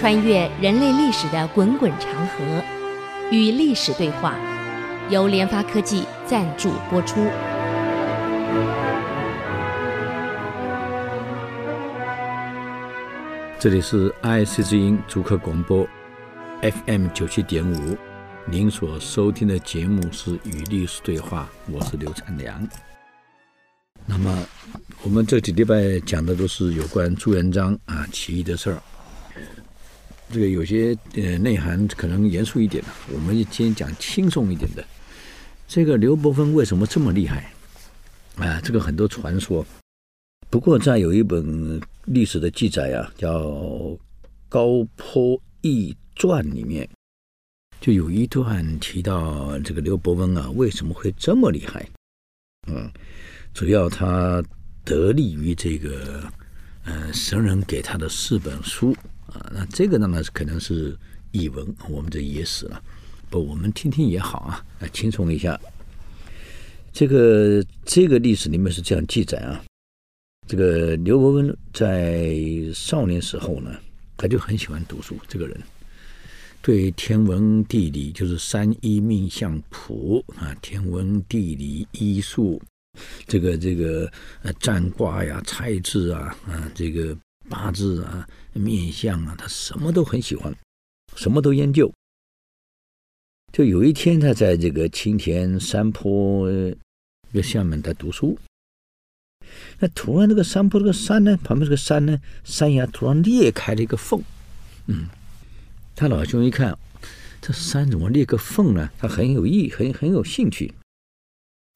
[0.00, 2.64] 穿越人类历史的滚滚长河，
[3.30, 4.34] 与历史对话，
[5.10, 7.20] 由联发科技赞助播出。
[13.58, 15.86] 这里是 IC 之音主客广播
[16.62, 17.94] FM 九七点五，
[18.46, 22.66] 您所收听的节目是《与历史对话》，我是刘灿良。
[24.06, 24.34] 那么，
[25.02, 28.82] 我们这几礼拜讲的都是有关朱元璋啊起义的事儿。
[30.32, 34.84] 这个有些呃内涵可能严肃一点的，我们今天讲轻松一点的。
[35.66, 37.52] 这个刘伯温为什么这么厉害？
[38.36, 39.66] 啊，这个很多传说。
[40.48, 43.40] 不过在有一本历史的记载啊，叫
[44.48, 46.88] 《高坡义传》里面，
[47.80, 51.88] 就有一段提到这个刘伯温啊为什么会这么厉害？
[52.68, 52.90] 嗯。
[53.52, 54.40] 主要他
[54.84, 56.22] 得力于这个，
[56.84, 58.96] 呃，神人给他的四本书
[59.30, 60.96] 啊，那这个呢是可能是
[61.32, 62.82] 译文，我们这野史了，
[63.28, 65.58] 不，我们听听也好啊，来轻松一下。
[66.92, 69.64] 这个这个历史里面是这样记载啊，
[70.48, 72.34] 这个刘伯温在
[72.74, 73.72] 少年时候呢，
[74.16, 75.60] 他就很喜欢读书，这个人
[76.60, 82.60] 对天文地理就是三一命相卜啊，天文地理医术。
[83.24, 84.10] 这个这个
[84.42, 87.16] 呃占卦呀、猜字啊、啊这个
[87.50, 90.54] 八字啊、面相啊，他什么都很喜欢，
[91.16, 91.92] 什么都研究。
[93.52, 96.48] 就有一天，他在这个青田山坡
[97.32, 98.38] 这下面在读书，
[99.80, 104.22] 那突然这个山坡这个山呢，旁边这个山呢，山崖突然裂开了一个缝。
[104.86, 105.08] 嗯，
[105.96, 106.78] 他老兄一看，
[107.40, 108.88] 这山怎么裂个缝呢？
[108.96, 110.72] 他很有意，很很有兴趣。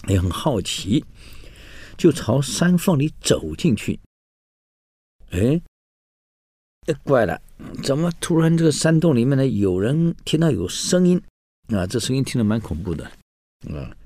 [0.07, 1.05] 也很好奇，
[1.97, 3.99] 就朝山缝里走进去。
[5.35, 5.61] 哎，
[6.87, 7.43] 哎，怪了，
[7.83, 9.45] 怎么突然这个山洞里面呢？
[9.45, 11.21] 有人听到有声音
[11.75, 13.05] 啊，这声音听得蛮恐怖的
[13.69, 13.97] 啊！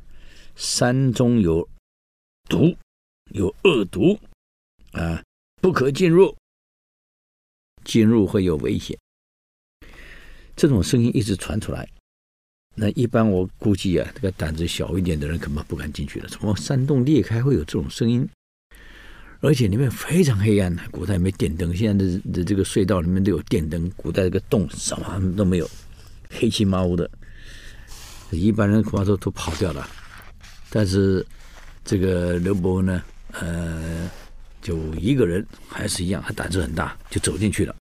[0.57, 1.69] 山中有
[2.49, 2.75] 毒，
[3.33, 4.19] 有恶毒
[4.93, 5.23] 啊，
[5.61, 6.35] 不可进入，
[7.85, 8.99] 进入会有危险。
[10.57, 11.87] 这种声音一直传出来。
[12.75, 16.29] 那一般我估计啊，这个胆子小一点的人恐怕不敢进去了。
[16.31, 18.27] 什么山洞裂开会有这种声音，
[19.41, 20.75] 而且里面非常黑暗。
[20.91, 23.91] 古代没电灯，现在的的这个隧道里面都有电灯。
[23.97, 25.71] 古代这个洞什么都没有，
[26.31, 27.11] 黑漆麻乌的，
[28.31, 29.89] 一般人恐怕都都跑掉了。
[30.71, 31.25] 但是
[31.85, 34.11] 这个刘伯温呢，呃，
[34.61, 37.75] 就一个人还是一样，他胆子很大，就走进去了。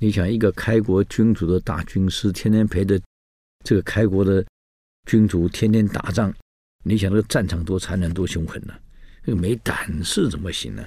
[0.00, 3.00] 你想，一个开国君主的大军师，天天陪着。
[3.64, 4.44] 这个开国的
[5.06, 6.34] 君主天天打仗，
[6.82, 8.74] 你想这个战场多残忍多凶狠呢？
[9.24, 10.84] 这个没胆识怎么行呢？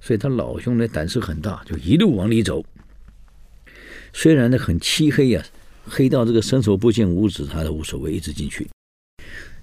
[0.00, 2.64] 所以他老兄呢胆识很大，就一路往里走。
[4.12, 5.44] 虽然呢很漆黑呀、
[5.84, 8.68] 黑到这个伸手不见五指，他都无所谓，一直进去。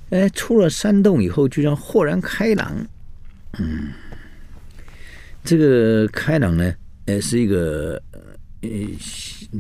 [0.10, 2.88] 哎，出了山洞以后，居然豁然开朗。
[3.58, 3.92] 嗯，
[5.44, 6.74] 这个开朗呢，
[7.06, 8.02] 哎，是一个。
[8.62, 8.70] 呃，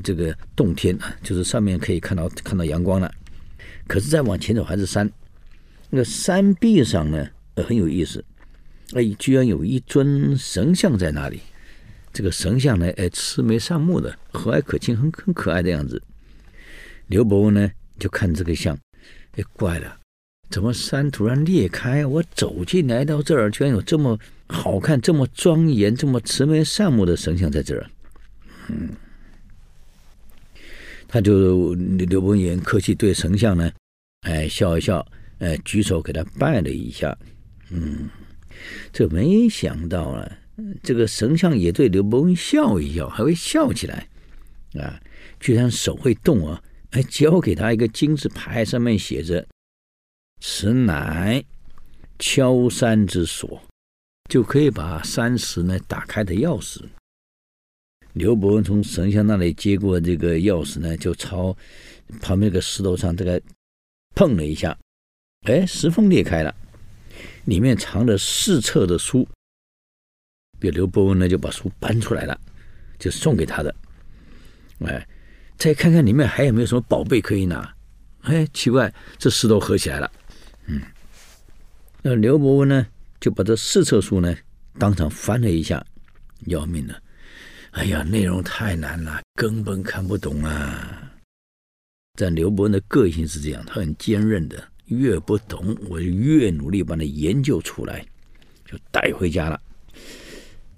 [0.03, 3.13] 这个洞天啊，就是上面可以看到看到阳光了。
[3.85, 5.07] 可是再往前走还是山，
[5.91, 8.23] 那个山壁上呢，呃，很有意思，
[8.93, 11.41] 哎，居然有一尊神像在那里。
[12.13, 16.01] 这个神像呢，哎，慈眉善目的，和蔼可亲，很很可爱的样子。
[17.07, 18.77] 刘伯温呢，就看这个像，
[19.33, 19.97] 哎，怪了，
[20.49, 22.05] 怎么山突然裂开？
[22.05, 24.17] 我走进来到这儿，居然有这么
[24.47, 27.85] 好看、这么庄严、这么慈眉善目的神像在这儿。
[28.69, 28.89] 嗯，
[31.07, 33.69] 他就刘伯温客气对神像呢，
[34.21, 35.05] 哎笑一笑，
[35.39, 37.17] 哎举手给他拜了一下。
[37.69, 38.09] 嗯，
[38.93, 40.37] 这没想到啊，
[40.83, 44.07] 这个神像也对刘伯温笑一笑，还会笑起来
[44.79, 45.01] 啊！
[45.39, 46.61] 居然手会动啊！
[46.91, 49.45] 哎，交给他一个金字牌，上面写着
[50.39, 51.43] ：“此乃
[52.19, 53.61] 敲山之锁，
[54.29, 56.81] 就可以把山石呢打开的钥匙。”
[58.13, 61.55] 刘伯温从神像那里接过这个钥匙呢，就朝
[62.21, 63.41] 旁边那个石头上这个
[64.15, 64.77] 碰了一下，
[65.41, 66.55] 哎，石缝裂开了，
[67.45, 69.27] 里面藏着四册的书。
[70.59, 72.39] 这刘伯温呢就把书搬出来了，
[72.97, 73.75] 就送给他的。
[74.79, 75.07] 哎，
[75.57, 77.75] 再看看里面还有没有什么宝贝可以拿？
[78.21, 80.11] 哎，奇怪，这石头合起来了。
[80.65, 80.81] 嗯，
[82.01, 82.87] 那刘伯温呢
[83.19, 84.35] 就把这四册书呢
[84.79, 85.85] 当场翻了一下，
[86.47, 86.99] 要命了。
[87.71, 91.11] 哎呀，内容太难了，根本看不懂啊！
[92.17, 98.05] 但刘伯温的个性是这样，他很坚韧的，越不懂我就越努力把它研究出来，
[98.65, 99.59] 就带回家了。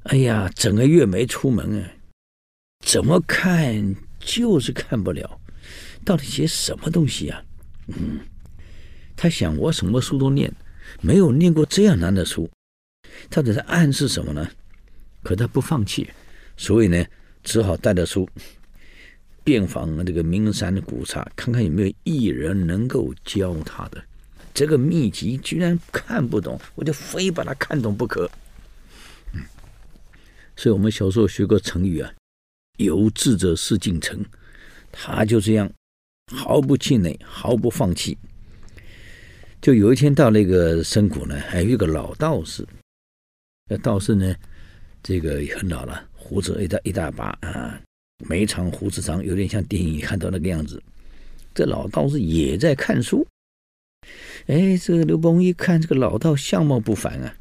[0.04, 1.92] 哎呀，整个月没出门啊！
[2.86, 5.40] 怎么看就是看不了，
[6.06, 7.44] 到底写什么东西啊？
[7.88, 8.20] 嗯，
[9.16, 10.50] 他想我什么书都念，
[11.02, 12.50] 没有念过这样难的书，
[13.30, 14.50] 他这是暗示什么呢？
[15.24, 16.10] 可他不放弃，
[16.56, 17.06] 所以呢，
[17.44, 18.30] 只好带着书
[19.48, 24.04] 遍访这个名山古刹，看看有没有一人能够教他的。
[24.54, 28.30] 这个秘籍居然看不懂，我就非把它看懂不可。
[29.34, 29.42] 嗯，
[30.58, 32.14] 所以我们小时候学过成语啊
[32.76, 34.20] ，“有志者事竟成”，
[34.92, 35.72] 他就这样
[36.36, 38.18] 毫不气馁，毫不放弃。
[39.62, 42.68] 就有一天到那个深谷呢，还有一个老道士。
[43.70, 44.36] 那道士呢，
[45.02, 47.82] 这个也很老了，胡子一大一大把啊，
[48.26, 50.82] 眉长胡子长，有点像电影看到那个样子。
[51.54, 53.26] 这老道士也在看书。
[54.48, 57.36] 哎，这个刘伯温一看这个老道相貌不凡啊，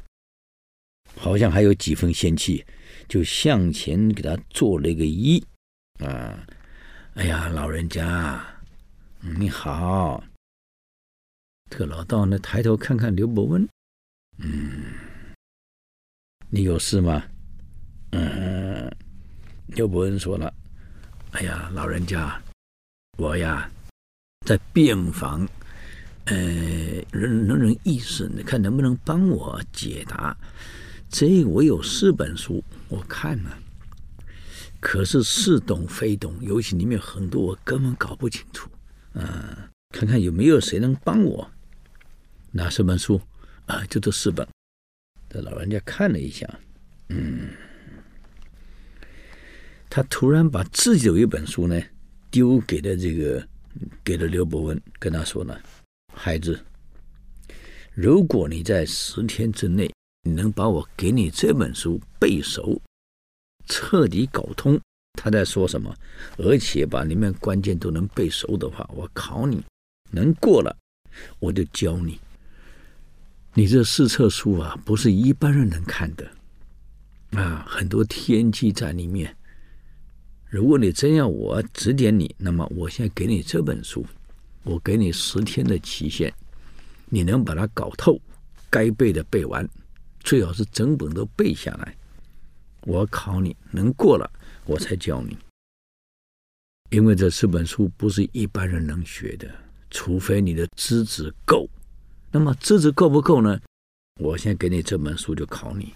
[1.15, 2.65] 好像还有几分仙气，
[3.07, 5.43] 就向前给他做了一个揖
[6.05, 6.45] 啊。
[7.13, 8.45] 哎呀，老人家，
[9.39, 10.23] 你好。
[11.69, 13.67] 这个老道呢，抬头看看刘伯温，
[14.37, 14.83] 嗯，
[16.49, 17.23] 你有事吗？
[18.11, 18.89] 嗯，
[19.67, 20.53] 刘伯温说了，
[21.31, 22.41] 哎呀，老人家，
[23.17, 23.69] 我呀，
[24.45, 25.47] 在病房。
[26.29, 26.35] 呃，
[27.09, 30.35] 人能人异士，你看能不能帮我解答？
[31.09, 33.57] 这我有四本书，我看了，
[34.81, 38.69] 可是似懂非懂，尤其里面很多我根本搞不清楚。
[39.13, 41.49] 啊，看看有没有谁能帮我？
[42.51, 43.21] 哪四本书？
[43.65, 44.45] 啊，就这四本。
[45.29, 46.45] 这老人家看了一下，
[47.07, 47.51] 嗯，
[49.89, 51.81] 他突然把自己有一本书呢，
[52.29, 53.47] 丢给了这个，
[54.03, 55.57] 给了刘伯温，跟他说呢。
[56.13, 56.59] 孩子，
[57.93, 59.89] 如果你在十天之内，
[60.23, 62.81] 你能把我给你这本书背熟，
[63.67, 64.79] 彻底搞通
[65.13, 65.95] 他在说什么，
[66.37, 69.63] 而且把里面关键都能背熟的话，我考你，
[70.11, 70.75] 能过了，
[71.39, 72.19] 我就教你。
[73.53, 76.29] 你这四册书啊，不是一般人能看的
[77.31, 79.36] 啊，很多天机在里面。
[80.49, 84.05] 如果你真要我指点你，那么我现在给你这本书。
[84.63, 86.33] 我给你十天的期限，
[87.05, 88.19] 你能把它搞透，
[88.69, 89.65] 该背的背完，
[90.19, 91.95] 最好是整本都背下来。
[92.81, 94.29] 我考你能过了，
[94.65, 95.37] 我才教你。
[96.89, 99.49] 因为这四本书不是一般人能学的，
[99.89, 101.69] 除非你的资质够。
[102.31, 103.59] 那么资质够不够呢？
[104.19, 105.93] 我先给你这本书就考你，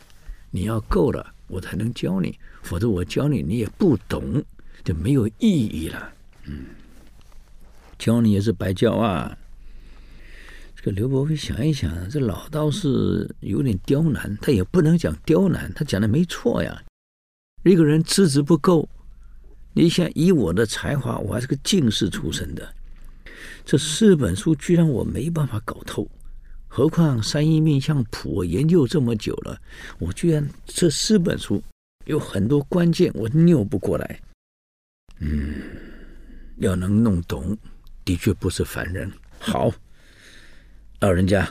[0.50, 2.40] 你要够了，我才能教你。
[2.64, 4.44] 否则我教你，你也不懂，
[4.84, 6.12] 就没有意义了。
[6.46, 6.66] 嗯。
[8.00, 9.38] 教你也是白教啊！
[10.76, 16.82] 这个刘伯温想一想，这老道士有点刁难，他也不能讲刁难，他讲的没错呀。
[17.64, 18.90] 一个人资质不够，
[19.74, 22.74] 你想以我的才华，我还是个进士出身的，
[23.64, 26.10] 这四本书居然我没办法搞透，
[26.74, 29.62] 何况三一命相谱我研究这么久了，
[30.00, 31.62] 我居然这四本书
[32.06, 34.22] 有很多关键我拗不过来。
[35.20, 35.56] 嗯，
[36.60, 37.58] 要能弄懂。
[38.06, 39.12] 的确不是凡人。
[39.38, 39.70] 好，
[41.02, 41.46] 老人家，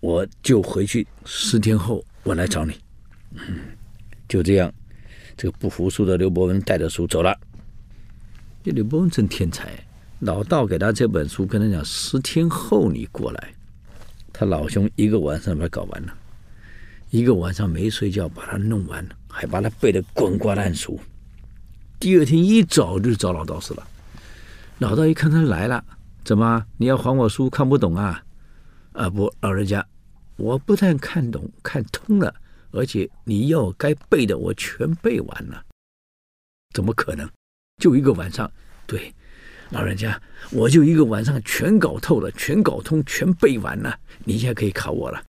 [0.00, 1.06] 我就回去。
[1.24, 2.74] 十天后我来找你。
[3.30, 3.60] 嗯，
[4.28, 4.74] 就这样，
[5.36, 7.38] 这个不服输的刘伯温带着书走了。
[8.64, 9.72] 这刘伯温真天才，
[10.18, 13.54] 老道给他这本书，跟他讲：十天后你过来。
[14.32, 16.14] 他老兄一个晚上把它搞完了，
[17.10, 20.98] 一个晚上没睡觉把它弄完了，还把它背得滚瓜烂熟。
[22.00, 23.86] 第二天一早就找老道士了。
[24.78, 25.84] 老道一看他来了，
[26.24, 27.48] 怎么你要还我书？
[27.48, 28.24] 看不懂啊？
[28.92, 29.86] 啊不，老人家，
[30.36, 32.34] 我不但看懂看通了，
[32.72, 35.64] 而且你要该背的我全背完了。
[36.72, 37.28] 怎么可能？
[37.80, 38.50] 就一个晚上？
[38.86, 39.14] 对，
[39.72, 43.98] 老人家，我就一个晚上全搞透了，全搞通，全背完了。
[44.22, 45.24] 你现在可以考我了。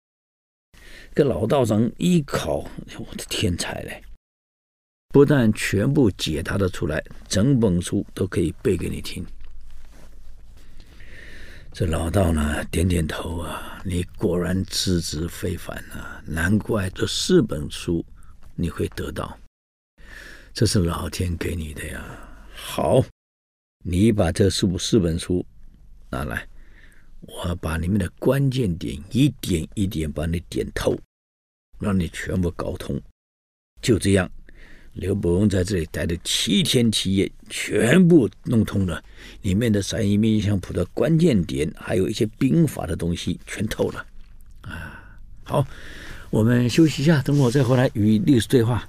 [1.13, 2.67] 这老道长一考，
[2.97, 4.01] 我的天才嘞！
[5.09, 9.23] 不但全部解答的出来，整本书都可以背给你听。
[11.71, 18.03] 这老道呢，点点头啊，你果然资质非凡啊，难怪这四本书
[18.55, 19.37] 你会得到，
[20.51, 22.03] 这是老天给你的呀。
[22.55, 23.03] 好，
[23.83, 25.45] 你把这四四本书
[26.09, 26.47] 拿来，
[27.21, 30.97] 我把里面的关键点一点一点把你点透，
[31.79, 33.01] 让你全部搞通。
[33.81, 34.29] 就这样。
[34.93, 39.01] 刘伯温在这里待了七天七夜，全部弄通了，
[39.41, 44.05] 里面的三一命相谱的关键点，还有一些兵法的东西，全透了。
[44.63, 45.65] 啊，好，
[46.29, 48.85] 我们休息一下，等我再回来与历史对话。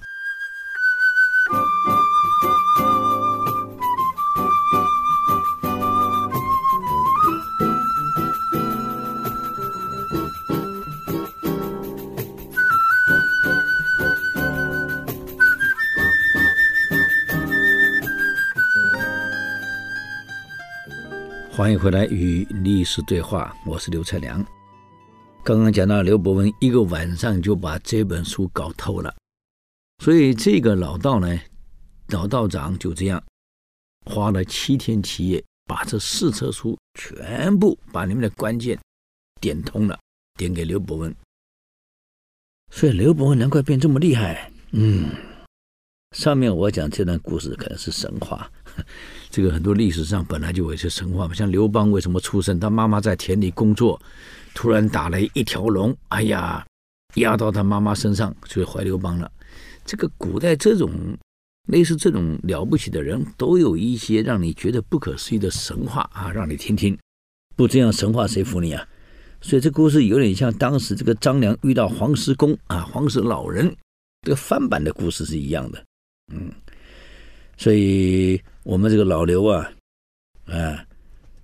[21.63, 24.45] 欢迎回来与历史对话，我是刘才良。
[25.45, 29.15] 刚刚讲到刘伯温一个晚上就把这本书搞透了，
[29.99, 31.39] 所以这个老道呢，
[32.09, 33.23] 老道长就这样
[34.05, 38.77] 花了七天七夜，把这四册书全部把里面的关键
[39.39, 39.97] 点通了，
[40.37, 41.15] 点给刘伯温。
[42.73, 44.51] 所以刘伯温难怪变这么厉害。
[44.71, 45.11] 嗯，
[46.11, 48.51] 上面我讲这段故事可能是神话。
[49.29, 52.59] 这个很多历史上本来就有些神话嘛，像刘邦为什么出生？
[52.59, 53.99] 他妈妈在田里工作，
[54.53, 56.65] 突然打了一条龙，哎呀，
[57.15, 59.31] 压到他妈妈身上，所以怀刘邦了。
[59.85, 60.91] 这个古代这种
[61.67, 66.97] 类似这种了不起的人，都有一些让你觉得不可思议的神话啊，让你听听。
[67.55, 68.87] 不这样神话谁服你啊？
[69.41, 73.75] 所以这故事有点像当时这个张良遇到黄石公啊，黄石老人
[74.21, 75.83] 这个翻版的故事是一样的。
[76.31, 76.51] 嗯，
[77.57, 78.39] 所以。
[78.63, 79.69] 我们这个老刘啊，
[80.45, 80.85] 啊，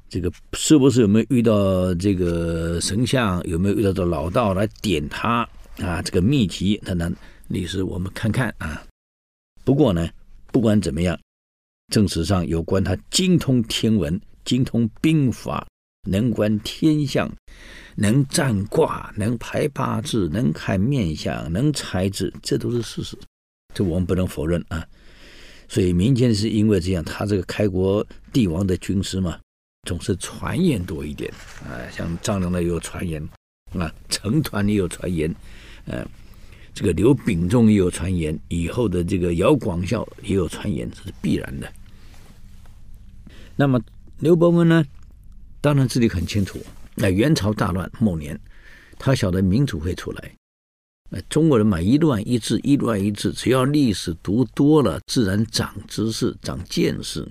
[0.07, 3.45] 这个是不是有没有遇到这个神像？
[3.45, 5.47] 有没有遇到这老道来点他
[5.79, 6.01] 啊？
[6.01, 7.13] 这个秘籍，等等，
[7.49, 8.81] 历史我们看看啊。
[9.65, 10.07] 不过呢，
[10.47, 11.19] 不管怎么样，
[11.91, 15.67] 正史上有关他精通天文、精通兵法、
[16.07, 17.29] 能观天象、
[17.95, 23.17] 能占卦、能排八字、能看面相、能猜字，这都是事实，
[23.73, 24.88] 这我们不能否认啊。
[25.69, 29.39] 所以民间是因为这样，他这个开国帝王的军师嘛，
[29.88, 31.31] 总是传言多一点
[31.63, 31.77] 啊。
[31.91, 33.23] 像张良的也有传言
[33.73, 35.33] 啊，成团也有传言，
[35.85, 36.03] 呃，
[36.73, 41.71] 这个刘秉忠也有传言，以后的这个姚广孝也有传言，这是必然的。
[43.55, 43.79] 那么
[44.17, 44.83] 刘伯温呢，
[45.61, 46.59] 当然自己很清楚，
[46.95, 48.39] 那元朝大乱末年，
[48.97, 50.31] 他晓得民主会出来。
[51.27, 53.31] 中国人嘛，一乱一治，一乱一治。
[53.31, 57.27] 只要历史读多了，自然长知识、长见识，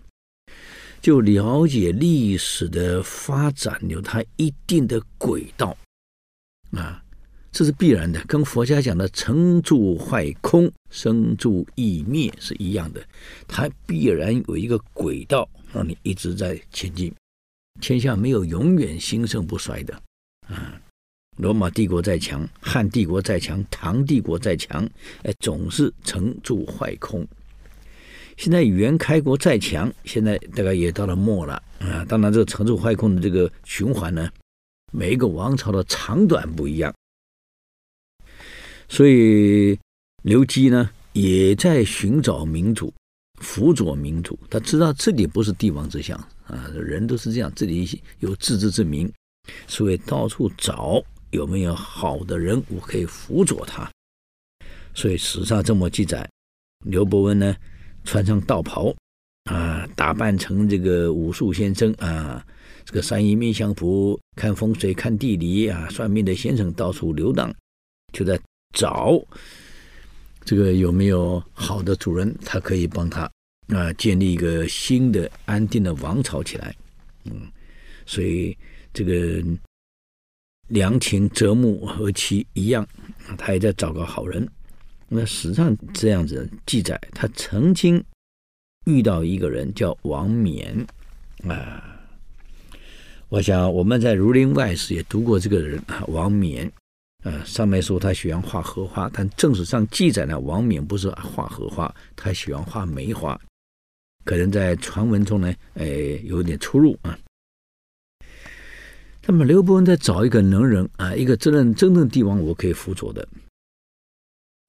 [1.00, 5.76] 就了解历史的发展有它一定的轨道
[6.72, 7.02] 啊，
[7.52, 8.20] 这是必然的。
[8.26, 13.00] 跟佛家讲的“成住坏空，生住异灭”是一样的，
[13.46, 17.14] 它必然有一个轨道，让你一直在前进。
[17.80, 19.94] 天下没有永远兴盛不衰的
[20.48, 20.80] 啊。
[21.38, 24.84] 罗马帝国再强，汉帝国再强，唐帝国再强，
[25.22, 27.26] 哎，总是成住坏空。
[28.36, 32.04] 现在元开国再强，现在大概也到了末了啊。
[32.08, 34.28] 当然，这个成住坏空的这个循环呢，
[34.92, 36.92] 每一个王朝的长短不一样。
[38.88, 39.78] 所以
[40.24, 42.92] 刘基呢，也在寻找民主，
[43.40, 44.36] 辅佐民主。
[44.50, 46.18] 他知道这里不是帝王之相
[46.48, 49.08] 啊，人都是这样，这里有自知之明，
[49.68, 51.00] 所以到处找。
[51.30, 53.90] 有没有好的人物可以辅佐他？
[54.94, 56.28] 所以史上这么记载：
[56.86, 57.54] 刘伯温呢，
[58.04, 58.94] 穿上道袍
[59.44, 62.44] 啊，打扮成这个武术先生啊，
[62.84, 67.54] 这个三一面相卜、看风水、看地理啊，算命的先生到处流浪，
[68.12, 68.40] 就在
[68.74, 69.20] 找
[70.44, 73.30] 这个有没有好的主人，他可以帮他
[73.68, 76.74] 啊建立一个新的安定的王朝起来。
[77.24, 77.42] 嗯，
[78.06, 78.56] 所以
[78.94, 79.44] 这个。
[80.68, 82.86] 良禽择木和其一样，
[83.36, 84.48] 他也在找个好人。
[85.08, 88.02] 那史上这样子记载，他曾经
[88.86, 90.86] 遇到一个人叫王冕
[91.46, 91.98] 啊。
[93.28, 96.70] 我想我们在《儒林外史》也读过这个人啊，王冕。
[97.24, 103.38] 啊，上面说他喜欢画荷花，但正史上记载呢，王冕不是画荷花，他喜欢画梅花。
[104.24, 105.86] 可能在传闻中呢，哎，
[106.22, 107.18] 有点出入啊。
[109.30, 113.28] 那么刘伯温在找一个能人啊，一个真正真正帝王，我可以辅佐的。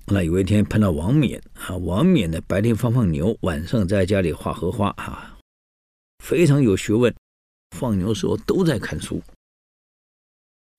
[0.05, 5.37] 那有一天碰到王冕啊，王冕呢白天放放牛，晚上在家里画荷花啊，
[6.21, 7.15] 非常有学问。
[7.77, 9.23] 放牛时候都在看书。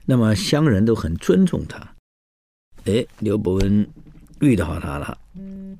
[0.04, 1.78] 那么乡人都很尊重他。
[2.84, 3.88] 哎，刘伯温
[4.40, 5.16] 遇到他了，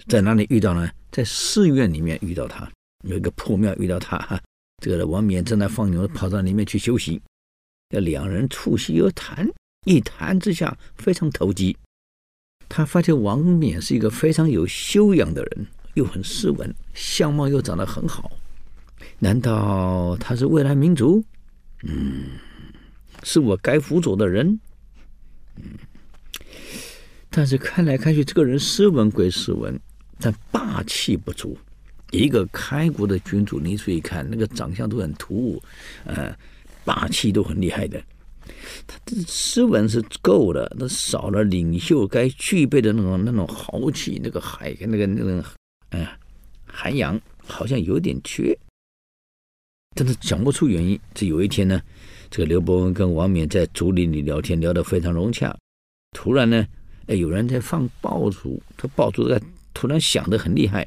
[0.09, 0.91] 在哪里遇到呢？
[1.13, 2.67] 在寺院里面遇到他，
[3.05, 4.41] 有一个破庙遇到他。
[4.83, 7.21] 这个王冕正在放牛，跑到里面去休息。
[7.91, 9.49] 这两人促膝而谈，
[9.85, 11.77] 一谈之下非常投机。
[12.69, 18.31] 他发现王冕是一个非常有修养的人，又很斯文，相貌又长得很好。
[19.19, 21.25] 难道他是未来民族？
[21.83, 22.27] 嗯，
[23.25, 24.61] 是我该辅佐的人。
[25.57, 25.65] 嗯，
[27.29, 29.77] 但是看来看去，这个人斯文归斯文，
[30.21, 31.59] 但霸气不足。
[32.13, 35.61] 一个开国的君主，你注意看，那个长相都很突兀，
[36.05, 36.33] 呃。
[36.85, 38.03] 霸气都很厉害的，
[38.87, 45.45] 他的斯文是够了，那少了领袖该具备的那种那种豪气，那个海那个那个，
[45.91, 46.07] 嗯，
[46.67, 48.57] 涵养好像有点缺。
[49.97, 50.99] 但是讲不出原因。
[51.13, 51.83] 这有一天呢，
[52.31, 55.57] 这个刘伯温跟王冕在竹林里聊天，聊得非常融洽。
[56.13, 56.67] 突然呢，
[57.07, 59.41] 哎，有人在放爆竹，他爆竹在
[59.75, 60.87] 突然响得很厉害。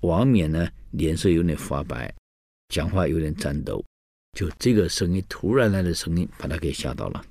[0.00, 2.12] 王冕呢，脸色有点发白，
[2.68, 3.84] 讲话有点颤抖。
[4.32, 7.24] 就这个声音，突然来的声音，把他给吓到了。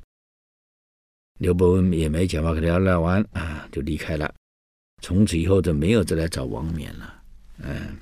[1.40, 4.34] 刘伯温也没讲话，跟他聊完啊，就离开了。
[5.02, 7.24] 从此以后就没有再来找王冕了。
[7.60, 7.98] 嗯，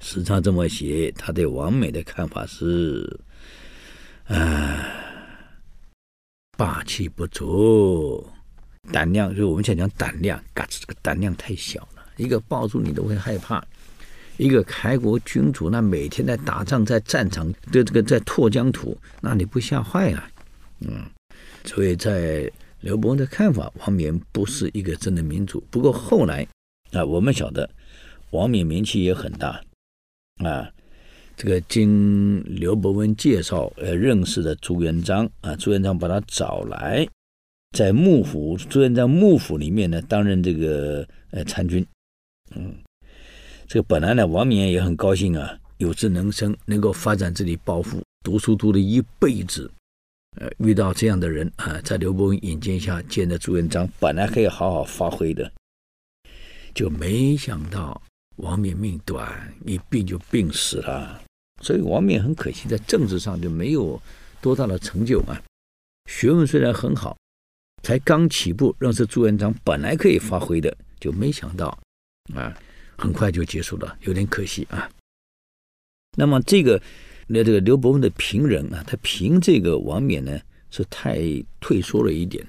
[0.00, 3.20] 史上这么写，他对王冕的看法是：
[4.26, 4.86] 啊，
[6.56, 8.24] 霸气不足，
[8.92, 13.64] 胆量，就是我们现在讲胆量，嘎吱，这个胆量太小了，一个抱住你都会害怕。
[14.36, 20.24] 一个开国君主，那每天在打仗，在战场的这个在拓疆土，那你不吓坏了？
[20.80, 21.04] 嗯。
[21.64, 25.62] 所以在刘伯温的看法，王冕不是一个真的民主。
[25.70, 26.44] 不过后来
[26.90, 27.70] 啊，我们晓得
[28.30, 29.62] 王冕名气也很大
[30.38, 30.68] 啊。
[31.36, 37.06] 这个经刘伯温介绍，呃，认识的朱元璋啊，朱元璋把他找来，
[37.76, 41.86] 在幕府朱元璋幕府里面呢，担任这个呃参军。
[42.56, 42.74] 嗯，
[43.72, 49.72] 这本来呢，王冕也很高兴啊，有志能生，能够发展自己抱负，读书读了一辈子。
[50.36, 55.50] 呃，遇到这样的人啊，在刘伯温引荐下见的朱元璋，本来可以好好发挥的，
[56.74, 57.98] 就没想到
[58.36, 61.22] 王冕命短，一病就病死了。
[61.62, 63.98] 所以王冕很可惜，在政治上就没有
[64.42, 65.40] 多大的成就嘛。
[66.10, 67.16] 学问虽然很好，
[67.82, 71.68] 才刚起步，认识朱元璋，本来可以发挥的，就没想到
[72.34, 72.54] 啊，
[73.02, 74.90] 很快就结束了，有点可惜啊。
[76.16, 76.80] 那么这个。
[77.28, 80.38] 那这个刘伯温的评人啊，他评这个王冕呢
[80.70, 81.18] 是太
[81.60, 82.44] 退缩了一点，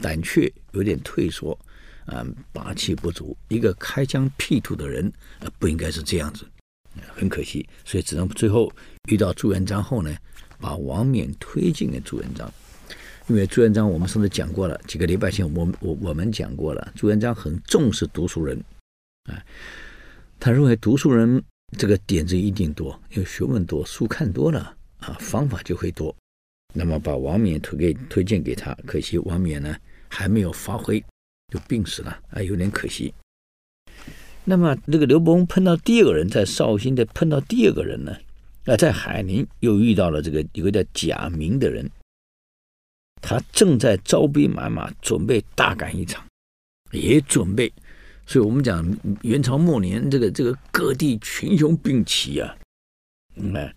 [0.00, 1.58] 胆怯有点退缩，
[2.04, 3.36] 啊，霸气不足。
[3.48, 5.10] 一个开疆辟土的人，
[5.58, 6.46] 不应该是这样子，
[7.16, 7.66] 很可惜。
[7.84, 8.70] 所以只能最后
[9.08, 10.14] 遇到朱元璋后呢，
[10.60, 12.52] 把王冕推进了朱元璋。
[13.28, 18.62] 因为朱元璋我们上次讲过了，几个礼拜前我我我们讲过了，朱元璋很重视读书人，
[19.24, 19.42] 啊，
[20.38, 21.42] 他认为读书人。
[21.76, 26.16] 这个点子一定多，因为学问多，书看多了啊，方法就会多。
[26.72, 29.76] 那么把王冕推给推荐给他，可惜王冕呢
[30.08, 30.98] 还没有发挥，
[31.52, 33.12] 就病死了，啊，有点可惜。
[34.44, 38.16] 那么这个刘伯温碰到第二个人，在绍兴的碰到第二个人呢，
[38.64, 41.86] 啊，在海宁又遇到了这个一个叫贾明的人，
[43.20, 46.26] 他正在招兵买马，准备大干一场，
[46.92, 47.70] 也准备。
[48.28, 48.86] 所以我们讲
[49.22, 52.54] 元朝末年，这个这个各地群雄并起啊。
[53.36, 53.74] 嗯，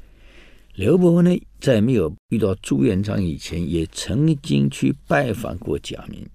[0.76, 6.28] 刘伯温呢，在没有遇到朱元璋以前，也曾经去拜访过贾明。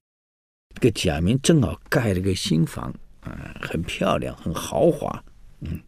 [0.74, 5.22] 这个贾明正好盖了个新房啊，很漂亮，很豪华。
[5.60, 5.78] 嗯，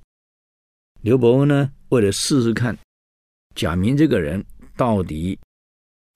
[1.01, 2.77] 刘伯温呢，为了试试看
[3.55, 4.45] 贾明这个人
[4.77, 5.39] 到底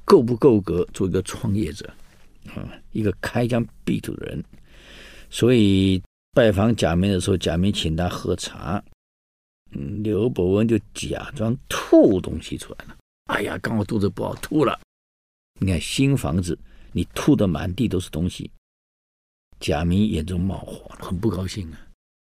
[0.05, 1.91] 够不够格做一个创业者
[2.55, 4.45] 啊，一个开疆辟土的人。
[5.33, 6.01] 所以
[6.33, 8.85] 拜访贾明的时候，贾明请他喝茶，
[9.71, 12.97] 嗯，刘伯温就假装吐东西出来了。
[13.33, 14.79] 哎呀，刚好肚子不好吐了。
[15.59, 16.57] 你看新房子，
[16.93, 18.51] 你吐的满地都是东西。
[19.59, 21.81] 贾明眼中冒火了，很不高兴啊！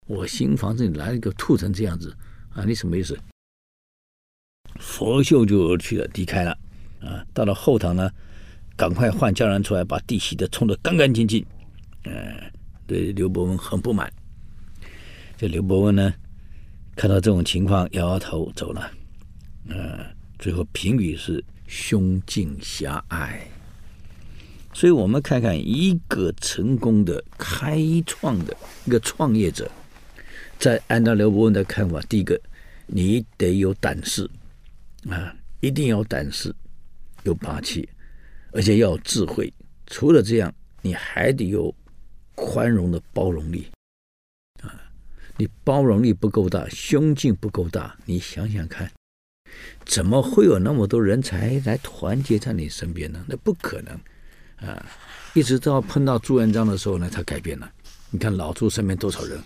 [0.07, 2.17] 我新房子里来了一个吐成这样子
[2.55, 3.19] 啊，你什么意思？
[4.81, 6.53] 拂袖就而去了，离开了。
[7.03, 8.11] 啊，到了后堂呢，
[8.75, 11.45] 赶快换家人出来，把地洗的冲得干干净净。
[12.05, 12.53] 嗯。
[12.87, 14.13] 对刘伯温很不满，
[15.37, 16.15] 这刘伯温呢，
[16.95, 18.91] 看到这种情况，摇摇头走了。
[19.65, 19.99] 嗯，
[20.39, 23.45] 最后评语是胸襟狭隘。
[24.73, 29.69] 所以我们看看一个成功的开创的一个创业者，
[30.59, 32.41] 在按照刘伯温的看法，第一个，
[32.87, 34.31] 你得有胆识
[35.09, 36.55] 啊，一定要胆识，
[37.25, 37.89] 有霸气，
[38.53, 39.53] 而且要智慧。
[39.89, 41.75] 除了这样，你还得有。
[42.37, 43.67] 宽容的包容力，
[44.63, 44.69] 啊，
[45.37, 48.89] 你包容力不够大，胸襟不够大，你想想看，
[49.85, 53.25] 怎么会有那么多人才来团结在你身边呢？
[53.27, 54.87] 那不可能，啊，
[55.35, 57.73] 一直到碰到朱元璋的时候呢，他改变了。
[58.11, 59.39] 你看老朱身边多少人，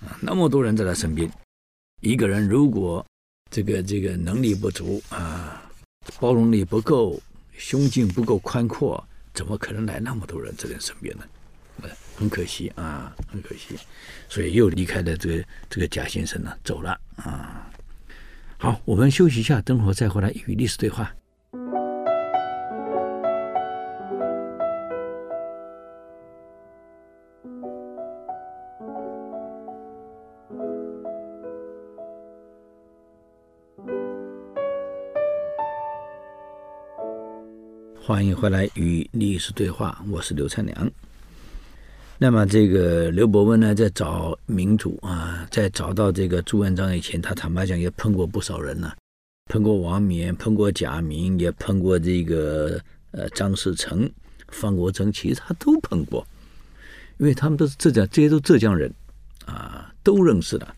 [0.00, 1.30] 啊，那么多人在他身边，
[2.02, 3.04] 一个人如果
[3.50, 5.70] 这个这个能力不足啊，
[6.20, 7.20] 包容力不够，
[7.56, 11.24] 胸襟不够宽阔，怎么可能来那么多人在他身边呢？
[12.16, 13.76] 很可惜啊很可惜。
[14.28, 17.70] 所以又离开了这个这个贾先生呢走了啊。
[18.58, 21.12] 好我们休息一下等会儿再回来与历史对话。
[38.04, 40.90] 欢迎回来与历史对话我是刘灿良。
[42.22, 48.92] 那么这个刘伯温呢，在找明主啊，在找到这个朱元璋以前，他坦白讲也碰过不少人呢、
[49.46, 52.80] 碰过王冕，碰过贾明，也碰过这个
[53.10, 54.08] 呃张士诚、
[54.46, 56.24] 方国珍，其实他都碰过，
[57.18, 58.88] 因为他们都是浙江，这些都浙江人
[59.44, 60.76] 啊，都认识的。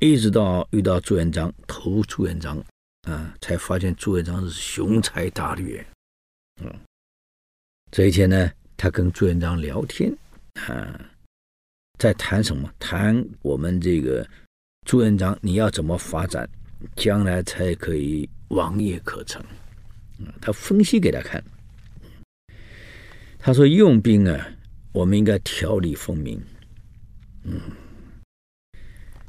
[0.00, 2.60] 一直到遇到朱元璋，投朱元璋
[3.02, 5.86] 啊，才发现朱元璋是雄才大略。
[6.60, 6.74] 嗯，
[7.92, 10.12] 这一天呢，他跟朱元璋聊天
[10.68, 11.10] 啊，
[11.98, 12.72] 在谈什么？
[12.78, 14.26] 谈我们这个
[14.86, 16.48] 朱元璋，你要怎么发展，
[16.96, 19.42] 将来才可以王业可成？
[20.18, 21.42] 嗯，他分析给他看。
[23.38, 24.48] 他说：“用兵啊，
[24.92, 26.38] 我们应该条理分明。
[27.44, 27.60] 嗯。”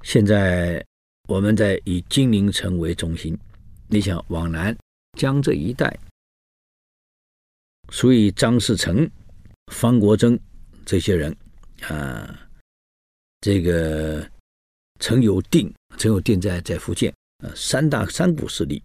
[0.03, 0.85] 现在
[1.29, 3.37] 我们在以金陵城为中心，
[3.87, 4.75] 你想往南
[5.17, 5.97] 江浙一带，
[7.89, 9.09] 所以张士诚、
[9.71, 10.37] 方国珍
[10.85, 11.35] 这些人
[11.81, 12.49] 啊，
[13.41, 14.29] 这个
[14.99, 17.13] 陈友定，陈友定在在福建
[17.43, 18.81] 啊，三大三股势力。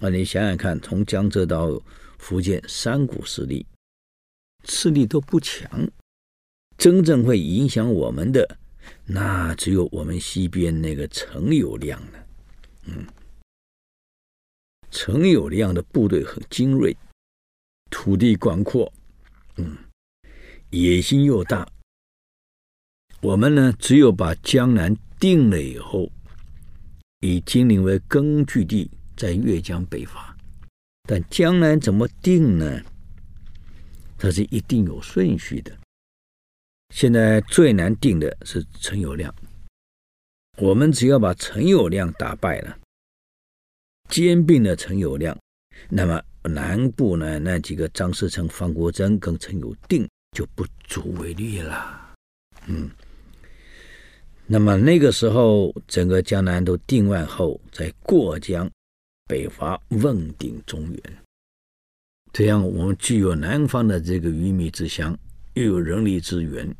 [0.00, 1.80] 啊，你想想看，从江浙到
[2.18, 3.66] 福建，三股势力
[4.64, 5.88] 势力都不强，
[6.78, 8.58] 真正会影响我们的。
[9.04, 12.26] 那只有我们西边那个陈友谅了，
[12.84, 13.06] 嗯，
[14.90, 16.96] 陈友谅的部队很精锐，
[17.90, 18.90] 土地广阔，
[19.56, 19.76] 嗯，
[20.70, 21.68] 野心又大。
[23.20, 26.10] 我们呢，只有把江南定了以后，
[27.20, 30.36] 以金陵为根据地，在越江北伐。
[31.08, 32.80] 但江南怎么定呢？
[34.16, 35.76] 它是一定有顺序的。
[36.94, 39.32] 现在最难定的是陈友谅，
[40.58, 42.78] 我们只要把陈友谅打败了，
[44.08, 45.36] 兼并了陈友谅，
[45.88, 52.14] 那么南部呢，那几个张士诚、方国珍跟陈友定就不足为虑了。
[52.66, 52.90] 嗯，
[54.46, 58.70] 那么那个时候整个江南都定完后，再过江
[59.26, 61.18] 北伐，问鼎中原，
[62.32, 65.18] 这样我们具有南方的这个鱼米之乡。
[65.54, 66.72] 又有人力资源，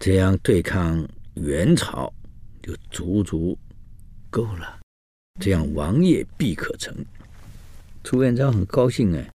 [0.00, 2.12] 这样对抗元朝
[2.60, 3.56] 就足足
[4.28, 4.80] 够了，
[5.40, 6.92] 这样王业必可成。
[8.02, 9.30] 朱元璋很高兴哎，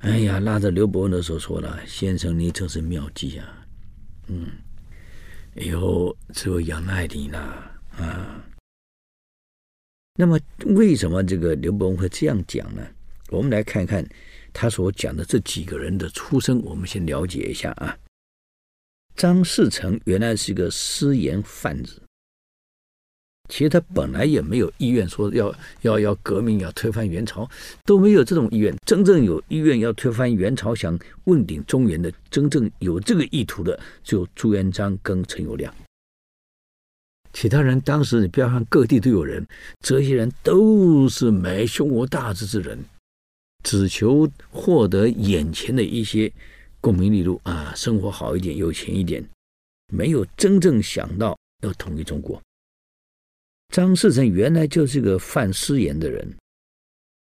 [0.00, 3.66] 哎呀，拉着刘伯温的手说了：“先生，你真是妙计啊，
[4.28, 4.46] 嗯，
[5.54, 7.38] 以后只有仰赖你了
[7.96, 8.44] 啊。”
[10.16, 10.38] 那么，
[10.74, 12.86] 为什么这个刘伯温会这样讲呢？
[13.28, 14.06] 我们来看看。
[14.52, 17.96] 他所讲的这几个人的出身，我们先了解一下啊。
[19.14, 22.02] 张士诚原来是一个私盐贩子，
[23.50, 27.50] 其实他本来也没有意愿说要要要革命，要推翻元朝，
[27.84, 28.72] 都没有这种意愿。
[28.86, 35.68] 真正有意愿要推翻元朝，想问鼎中原的，真正有这个意图的，只有朱元璋跟陈友谅。
[37.32, 39.44] 其他人当时你不要看各地都有人，
[39.80, 42.78] 这些人都是没胸无大志之人。
[43.64, 46.32] 只求获得眼前的一些
[46.80, 49.22] 功名利禄啊，生活好一点，有钱一点，
[49.92, 52.40] 没有真正想到要统一中国。
[53.70, 56.28] 张士诚原来就是一个贩私盐的人，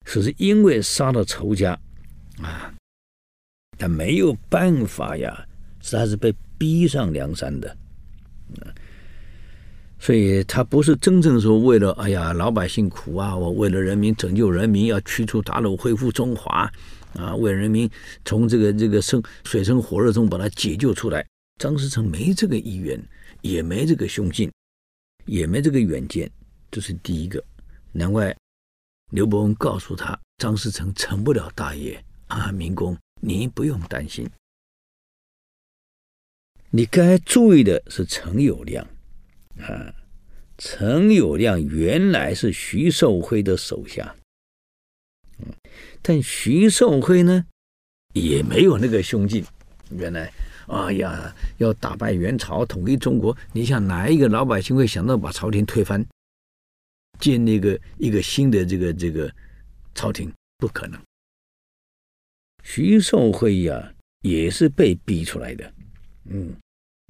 [0.06, 1.78] 只是因为杀了仇家
[2.40, 2.72] 啊，
[3.78, 5.46] 他没有办法呀，
[5.82, 7.76] 实在是被逼上梁山的。
[9.98, 16.72] 所以他不是真正说为了哎呀老百姓苦啊，我为了人民拯救人民，要驱除鞑虏，恢复中华
[17.12, 17.88] 啊，为人民
[18.24, 21.22] 从这个这个生水深火热中把他解救出来。
[21.58, 22.98] 张士诚没这个意愿，
[23.42, 24.50] 也没这个胸襟，
[25.30, 26.28] 也没这个远见，
[26.72, 27.42] 这是第一个。
[27.92, 28.36] 难怪
[29.12, 34.28] 刘伯温告诉他，张士诚成不了大业啊，明公你不用担心，
[36.70, 38.84] 你该注意的是陈友谅。
[39.60, 39.94] 啊，
[40.58, 44.16] 陈友谅原来是徐寿辉的手下，
[45.38, 45.46] 嗯，
[46.02, 47.46] 但徐寿辉呢，
[48.14, 49.44] 也没有那个胸襟。
[49.90, 50.32] 原来，
[50.70, 56.04] 哎呀，要打败元朝，统一中国，你想哪一个老百姓会想到把朝廷推翻，
[57.18, 59.32] 建那个一个新的这个这个
[59.94, 60.32] 朝廷？
[60.58, 61.00] 不可能。
[62.62, 65.72] 徐寿辉呀，也是被逼出来的，
[66.26, 66.54] 嗯。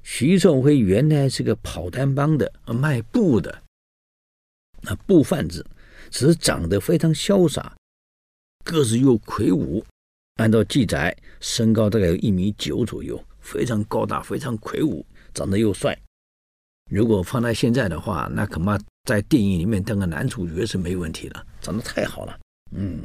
[0.03, 3.63] 徐寿辉原来是个跑单帮的，卖布的，
[4.81, 5.65] 那布贩子，
[6.11, 7.77] 只是长得非常潇洒，
[8.65, 9.85] 个子又魁梧，
[10.37, 15.99] 按照记载，身高大概有一米九左右，非常高大，非常魁梧，长得又帅。
[16.91, 22.39] 如果放在现在的话，那恐怕在电影里面当个男主角是没问题的，长得太好了。
[22.73, 23.01] 嗯，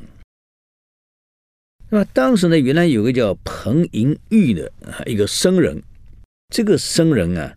[1.90, 5.82] 那么当时呢，原来有个叫彭寅裕的啊一个僧人，
[6.50, 7.56] 这个僧人啊，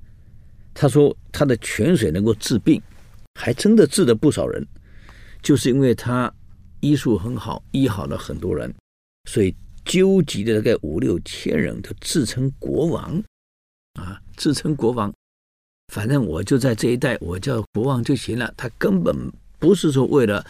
[0.75, 2.81] 他说他的泉水能够治病，
[3.41, 4.67] 还真的治了不少人，
[5.43, 6.33] 就是因为他
[6.81, 8.73] 医术很好，医好了很多人，
[9.29, 9.55] 所以
[9.89, 13.21] 纠集的大概五六千人，都自称国王
[13.95, 15.13] 啊，自称国王。
[15.93, 18.53] 反正我就在这一带，我叫国王就行了。
[18.55, 19.17] 他根本
[19.59, 20.45] 不是说为了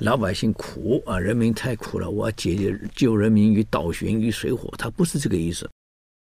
[0.00, 2.56] 老百姓苦啊，人民太苦了，我要解
[2.94, 5.68] 救人民于倒悬于水火，他不是这个意思。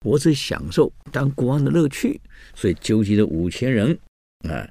[0.05, 2.19] 我只享受当国王的乐趣，
[2.55, 3.97] 所以纠集了五千人
[4.49, 4.69] 啊，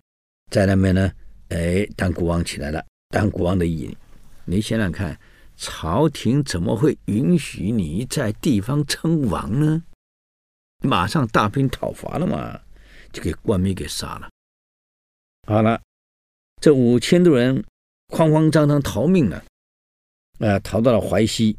[0.51, 1.11] 在那边呢，
[1.48, 3.90] 哎，当国王起来了，当国王的瘾。
[4.44, 5.18] 你想想看，
[5.59, 9.83] 朝廷怎么会允许你在地方称王呢？
[10.83, 12.59] 马上大兵讨伐了嘛。
[13.11, 14.29] 就给官兵给杀了。
[15.47, 15.81] 好了，
[16.61, 17.64] 这五千多人
[18.09, 19.42] 慌慌张张逃命了，啊、
[20.40, 21.57] 呃，逃到了淮西。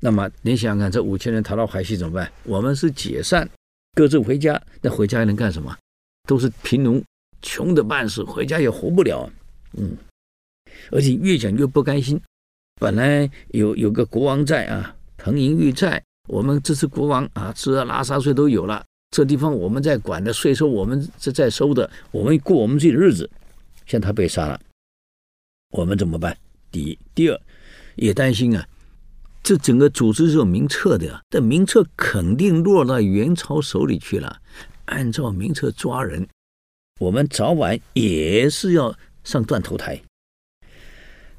[0.00, 2.32] 那么你想想看，这五千人逃到淮西怎么办？
[2.42, 3.48] 我们是解散，
[3.94, 4.60] 各自回家。
[4.80, 5.78] 那回家还能干什么？
[6.26, 7.00] 都是贫农，
[7.40, 9.30] 穷的半死，回家也活不了。
[9.74, 9.96] 嗯，
[10.90, 12.20] 而且越想越不甘心。
[12.82, 18.84] 本来有有个国王在啊，彭莹玉在，我们这次国王啊，吃喝拉撒睡都有了。
[19.12, 23.30] 这地方我们在管的税收，我们是在收的，我们过我们自己的日子。
[23.86, 24.60] 现在他被杀了，
[25.70, 26.36] 我们怎么办？
[26.72, 27.40] 第一，第二，
[27.94, 28.66] 也担心啊，
[29.44, 34.40] 这整个组织是有名册的，这名册肯定落到元朝手里去了。
[34.86, 36.26] 按照名册抓人，
[36.98, 38.92] 我们早晚也是要
[39.22, 40.02] 上断头台。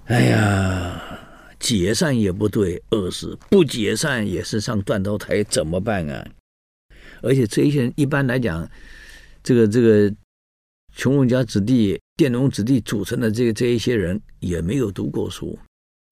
[0.06, 1.13] 哎呀，
[1.64, 6.28] 解散也不对，饿死；不解散也是上断头台，怎么办啊？
[7.22, 8.70] 而且这一些人一般来讲，
[9.42, 10.14] 这个这个
[10.94, 15.58] 穷人家子弟、佃农子弟组成的这这一些人也没有读过书，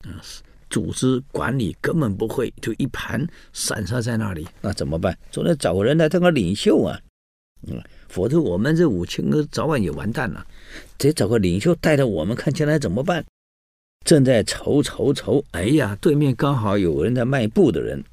[0.06, 0.24] 啊，
[0.70, 5.18] 组织管理根本不会，就一盘散沙在那里，那怎么办？
[5.32, 6.98] 总得找个人来当个领袖啊，
[7.68, 10.48] 嗯，否则我们这五千个早晚也完蛋了。
[10.98, 13.26] 得找个领袖带着我们，看将来怎么办？
[14.04, 18.04] 正在愁愁愁，哎呀，对面刚好有人在卖布的人，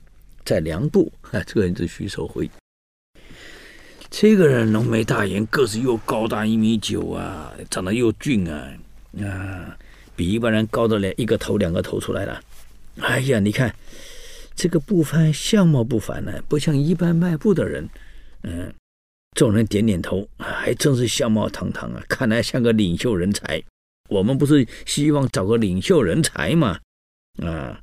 [0.45, 2.49] 在量布，啊， 这个人是徐寿辉。
[4.11, 8.69] 这个人浓眉大眼，个子又高大一米九啊，长得又俊啊，
[9.21, 9.77] 啊，
[10.15, 12.41] 比一般人高的两一个头两个头出来了。
[13.01, 13.75] 哎呀，你看
[14.55, 17.89] 这个布贩相貌不凡呢，不像一般卖布的人。
[18.43, 18.73] 嗯，
[19.35, 23.63] 众人点点头，还真是相貌堂堂啊，看来像个领袖人才。
[24.09, 26.79] 我们不是希望找个领袖人才吗？
[27.43, 27.81] 啊，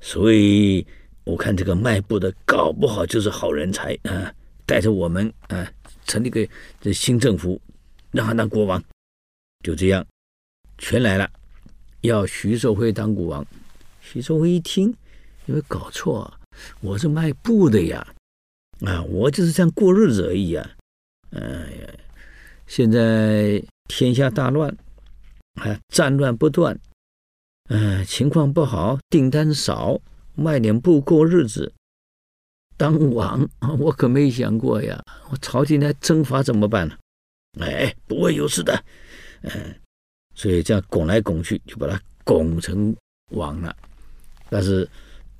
[0.00, 0.86] 所以
[1.24, 4.32] 我看这个卖布的搞不好就是好人才啊。
[4.66, 5.70] 带着我们啊，
[6.06, 6.48] 成立个
[6.80, 7.60] 这新政府，
[8.12, 8.82] 让他当国王，
[9.62, 10.02] 就这样，
[10.78, 11.30] 全来了，
[12.00, 13.46] 要徐寿辉当国王。
[14.00, 14.88] 徐寿辉一听，
[15.44, 16.32] 有没有搞错？
[16.80, 18.06] 我是卖布的呀，
[18.80, 20.70] 啊，我就是这样过日子而已啊。
[21.32, 21.94] 哎呀，
[22.66, 24.74] 现在天下大乱，
[25.54, 26.78] 啊，战乱不断，
[27.68, 30.00] 嗯、情况不好，订单少，
[30.34, 31.72] 卖点布过日子。
[32.76, 35.00] 当王，我可没想过呀！
[35.30, 36.96] 我朝廷来征伐怎么办呢？
[37.60, 38.84] 哎，不会有事的。
[39.42, 39.74] 嗯，
[40.34, 42.94] 所以这样拱来拱去，就把他拱成
[43.30, 43.74] 王了。
[44.50, 44.88] 但是，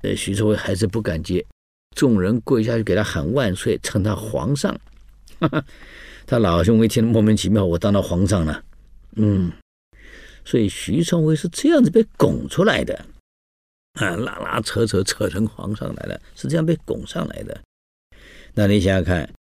[0.01, 1.45] 呃，徐寿辉还是不敢接，
[1.93, 4.73] 众人跪下去给他喊万岁，称他皇上。
[5.39, 5.65] 哈哈，
[6.25, 8.63] 他老兄一听莫名其妙，我当了皇上了。
[9.17, 9.51] 嗯，
[10.45, 13.05] 所以徐寿辉是这样子被拱出来的。
[13.93, 17.61] 啊，拉拉扯扯扯成皇上来了，是这样被拱上来的。
[18.53, 19.33] 那你想想看，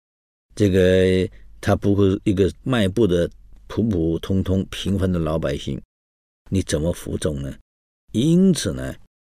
[0.56, 1.28] 这个
[1.60, 3.30] 他不过一个卖布的
[3.68, 5.82] 普普通通平凡的老百姓，
[6.50, 7.54] 你怎么服众呢？
[8.12, 8.94] 因此呢，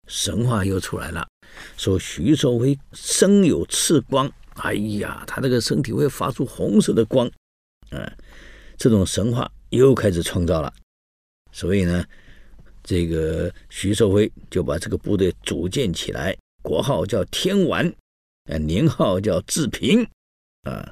[0.07, 1.27] 神话又出来了，
[1.79, 7.27] 说徐寿辉身有赤光，哎呀，他这个身体会发出红色的光，
[7.89, 8.13] 啊，
[8.77, 10.71] 这种神话又开始创造了。
[11.57, 12.05] 所以呢。
[12.89, 17.93] 这个徐寿辉就把这个部队组建起来，国号叫天完，
[18.45, 20.07] 呃，年号叫治平，
[20.63, 20.89] 啊，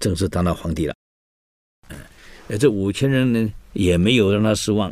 [0.00, 0.94] 正式当了皇帝了。
[2.48, 4.90] 呃，这五千人呢也没有让他失望，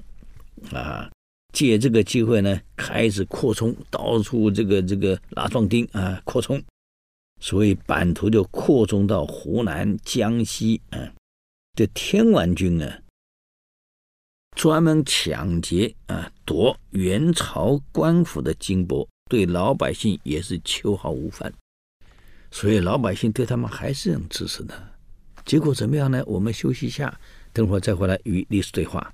[0.70, 1.10] 啊，
[1.54, 6.62] 借这个机会呢开始扩充，到处这个这个拉壮丁啊扩充，
[7.40, 11.10] 所以版图就扩充到湖南、江西，啊，
[11.74, 12.92] 这天完军呢。
[14.64, 21.52] 专门抢劫啊，夺元朝官府的金箔，对老百姓也是秋毫无犯，
[22.50, 24.72] 所以老百姓对他们还是很支持的。
[25.44, 26.22] 结果怎么样呢？
[26.24, 27.20] 我们休息一下，
[27.52, 29.12] 等会儿再回来与历史对话。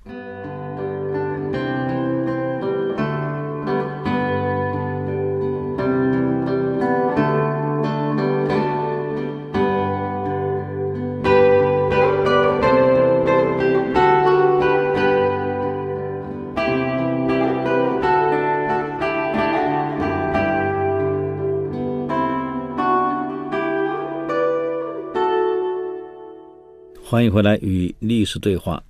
[27.11, 28.81] 欢迎回来与历史对话。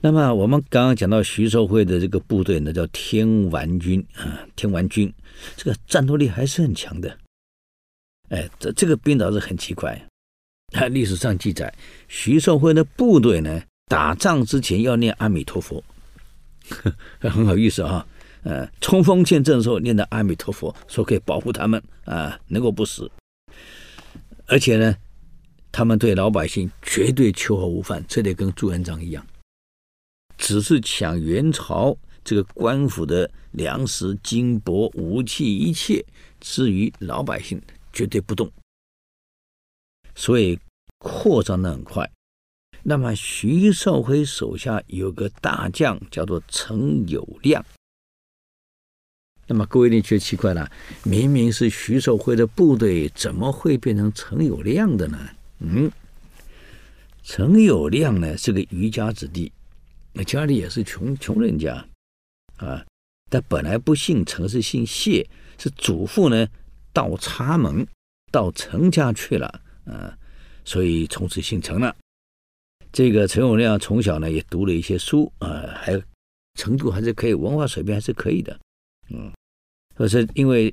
[0.00, 5.12] 那么我们刚刚讲到徐寿辉的这个部队呢，叫天丸军啊，天丸军，
[5.56, 7.18] 这个战斗力还是很强的。
[8.28, 10.00] 哎，这这个兵倒是很奇怪。
[10.68, 11.74] 他历史上记载，
[12.06, 15.82] 徐寿辉的部队呢，打仗之前要念阿弥陀佛，
[17.18, 18.06] 很好意思啊。
[18.44, 23.10] 呃，冲锋陷阵的时候念的阿弥陀佛，说可以保护他们啊，能够不死。
[24.46, 24.96] 而且呢，
[25.70, 29.26] 他们对老百姓绝对秋毫无犯，这得跟朱元璋一样，
[30.38, 36.04] 只是抢元朝这个官府的粮食、金帛、武器一切，
[36.40, 37.60] 至于老百姓
[37.92, 38.50] 绝对不动。
[40.14, 40.58] 所以
[40.98, 42.10] 扩张的很快。
[42.82, 47.62] 那么徐寿辉手下有个大将叫做陈友谅。
[49.48, 50.70] 那么各位你觉得奇怪了，
[51.04, 55.18] 明明是徐寿辉的部队，怎么会变成陈友谅的呢？
[55.58, 55.90] 嗯，
[57.22, 59.50] 陈友谅呢是个渔家子弟，
[60.26, 61.86] 家里也是穷穷人家
[62.56, 62.84] 啊。
[63.30, 66.46] 他本来不姓陈，是姓谢，是祖父呢
[66.92, 67.86] 到插门
[68.30, 69.48] 到陈家去了
[69.84, 70.16] 啊，
[70.64, 71.94] 所以从此姓陈了。
[72.92, 76.00] 这个陈友谅从小呢也读了一些书啊，还
[76.54, 78.58] 程度还是可以，文化水平还是可以的。
[79.10, 79.32] 嗯，
[79.94, 80.72] 可是因为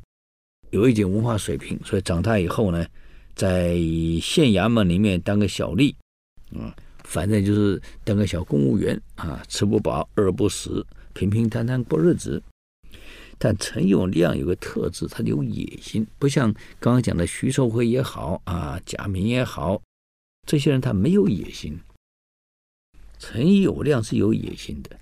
[0.70, 2.86] 有一点文化水平，所以长大以后呢，
[3.36, 3.76] 在
[4.22, 5.94] 县衙门里面当个小吏，
[6.52, 6.72] 嗯，
[7.04, 12.42] 反正就是当个小公务员啊，吃不饱，饿不死，平平淡淡过日子。
[13.38, 19.82] 但陈友谅有个特质，他有野心，不像刚刚讲的徐寿辉也好啊，贾明也好，
[20.48, 21.78] 这些人他没有野心。
[23.20, 24.98] 陈友谅是有野心的，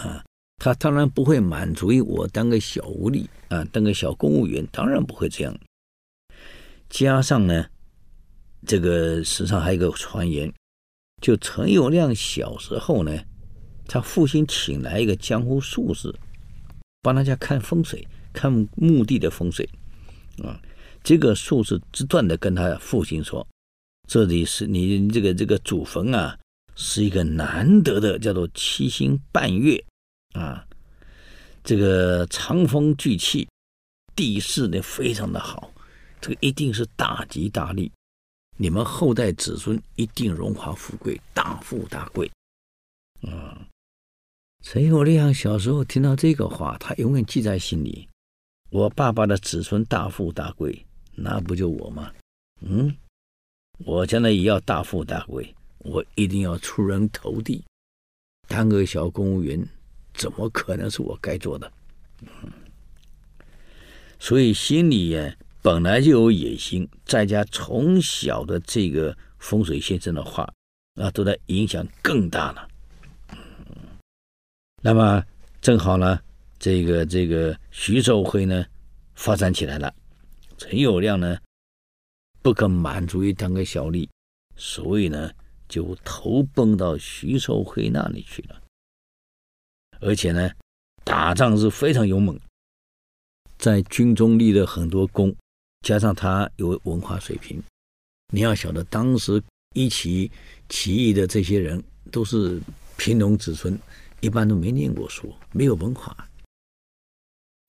[0.00, 0.24] 啊。
[0.60, 5.56] 他当然不会满足于我当个小无力啊，当个小公务员，当然不会这样。
[6.88, 7.66] 加上呢，
[8.66, 10.52] 这个史上还有一个传言，
[11.22, 13.12] 就陈友谅小时候呢，
[13.86, 16.14] 他父亲请来一个江湖术士，
[17.02, 19.68] 帮他家看风水，看墓地的风水
[20.42, 20.60] 啊。
[21.04, 23.46] 这个术士不断的跟他父亲说
[24.08, 26.36] ：“这里是你这个这个祖坟啊，
[26.74, 29.82] 是一个难得的，叫做七星伴月。”
[30.34, 30.66] 啊，
[31.62, 33.48] 这个长风聚气，
[34.14, 35.70] 地势呢非常的好，
[36.20, 37.90] 这个一定是大吉大利，
[38.56, 42.30] 你们后代子孙一定荣华富贵，大富大贵。
[43.22, 43.66] 啊，
[44.62, 48.08] 陈友谅小时候听到这个话，他永远记在心里。
[48.70, 52.12] 我爸爸的子孙大富大贵，那不就我吗？
[52.60, 52.94] 嗯，
[53.78, 57.64] 我将来也要大富大贵，我一定要出人头地，
[58.46, 59.68] 当个小公务员。
[60.14, 61.72] 怎么可能是我该做的？
[62.22, 62.50] 嗯，
[64.18, 65.36] 所以心里呀
[65.68, 70.50] 本来就有野心，再加从小的这个风水先生的话
[70.94, 72.66] 啊，都在影响更大了。
[74.82, 75.22] 那么
[75.60, 76.18] 正好呢，
[76.58, 78.64] 这个这个徐寿辉呢
[79.14, 79.94] 发展起来了，
[80.56, 81.36] 陈友谅呢
[82.40, 84.08] 不肯满足于当个小吏，
[84.56, 85.30] 所以呢
[85.68, 88.58] 就投奔到徐寿辉那里去了。
[90.00, 90.50] 而且呢，
[91.04, 92.40] 打仗是非常勇猛，
[93.58, 95.36] 在军中立了很多功，
[95.82, 97.62] 加上他有文化水平。
[98.32, 99.42] 你要晓得，当时
[99.74, 100.30] 一起
[100.68, 102.60] 起义的这些人都是
[102.96, 103.78] 贫农子孙，
[104.20, 106.14] 一般都没念过书，没有文化。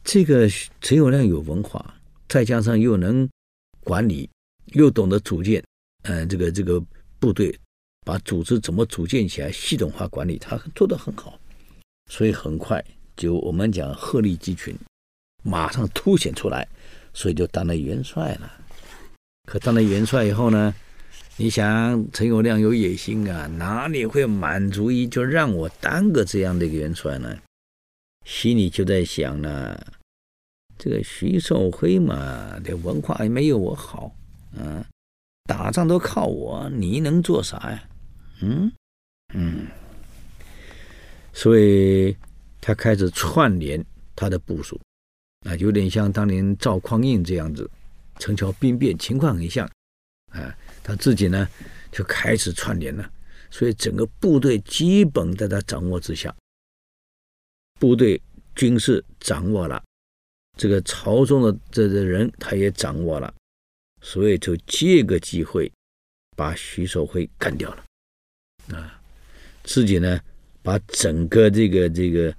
[0.03, 0.49] 这个
[0.81, 1.95] 陈友谅有文化，
[2.27, 3.29] 再加上又能
[3.81, 4.29] 管理，
[4.73, 5.63] 又懂得组建，
[6.03, 6.83] 嗯、呃，这个这个
[7.19, 7.57] 部队，
[8.05, 11.39] 把组织怎么组建起来，系统化管理，他做得很好。
[12.09, 12.83] 所以很快
[13.15, 14.75] 就我们讲鹤立鸡群，
[15.43, 16.67] 马上凸显出来，
[17.19, 18.49] 所以就当了元帅了。
[19.45, 20.73] 可当了元帅以后呢，
[21.35, 27.37] 你想陈友谅有野心啊，哪里会满足于就让我当个这样的一个元帅呢？
[28.23, 29.77] 心里就在想呢，
[30.77, 34.15] 这个徐寿辉嘛，这文化也没有我好，
[34.57, 34.81] 嗯，
[35.43, 37.83] 打仗都靠我，你能做啥呀？
[38.39, 38.71] 嗯
[39.33, 39.67] 嗯。
[41.33, 42.15] 所以，
[42.61, 43.83] 他开始串联
[44.15, 44.79] 他的部属，
[45.41, 47.69] 啊，有点像当年赵匡胤这样子，
[48.19, 49.65] 陈桥兵变情况很像，
[50.31, 51.47] 啊，他自己呢
[51.91, 53.11] 就开始串联了，
[53.49, 56.35] 所以整个部队基本在他掌握之下，
[57.79, 58.21] 部队
[58.55, 59.83] 军事掌握了，
[60.57, 63.33] 这个朝中的这个人他也掌握了，
[64.01, 65.71] 所以就借个机会
[66.35, 67.85] 把徐守辉干掉了，
[68.77, 69.01] 啊，
[69.63, 70.19] 自己呢。
[70.61, 72.35] 把整个这个这个，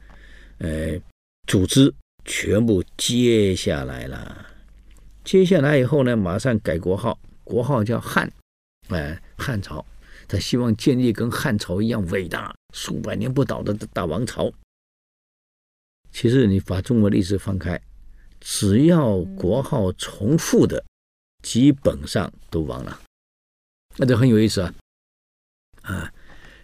[0.58, 1.00] 呃，
[1.46, 1.92] 组织
[2.24, 4.46] 全部接下来了。
[5.24, 8.30] 接下来以后呢，马上改国号，国号叫汉，
[8.88, 9.84] 哎、汉朝。
[10.26, 14.52] 他希望建立跟汉朝一样伟大、数百年不倒的大王朝。
[16.12, 17.80] 其实你把中国历史翻开，
[18.40, 20.84] 只要国号重复的，
[21.42, 23.00] 基本上都亡了。
[23.96, 24.74] 那这很有意思啊！
[25.82, 26.12] 啊，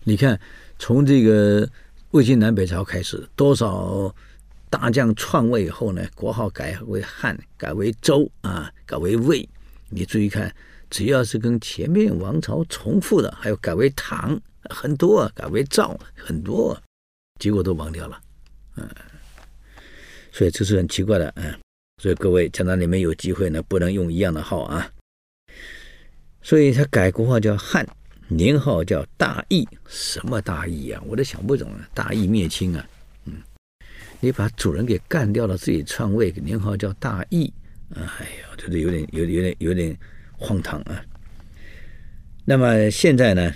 [0.04, 0.40] 你看，
[0.78, 1.68] 从这个
[2.12, 4.14] 魏晋南北朝开始，多少
[4.78, 9.48] 大将篡位以后呢，国号改为汉，改为周啊，改为魏。
[9.88, 10.54] 你注意看，
[10.90, 16.78] 只要是跟前面王朝重复的，还有改为唐很多，改为赵很多，
[17.40, 18.20] 结果都亡掉了。
[18.76, 18.86] 嗯，
[20.30, 21.32] 所以这是很奇怪的。
[21.36, 21.58] 嗯，
[22.02, 24.86] 所以各位将来你们有机会呢，不能用一样的号啊。
[26.42, 27.88] 所以他改国号叫汉，
[28.28, 29.66] 年号叫大义。
[29.88, 31.02] 什么大义啊？
[31.06, 31.88] 我都想不懂了。
[31.94, 32.86] 大义灭亲啊？
[34.20, 37.52] 你把主人给干掉了，自己篡位，年号叫大义。
[37.94, 39.98] 哎呀，这是有点、有点、有点、有点
[40.32, 41.04] 荒唐啊。
[42.44, 43.52] 那么现在呢，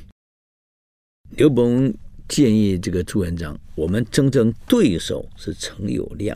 [1.30, 1.92] 刘伯温
[2.28, 6.34] 建议这个朱元璋，我们真正对手是陈友谅